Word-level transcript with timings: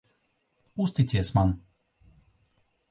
Uzticies 0.85 1.31
man. 1.35 1.61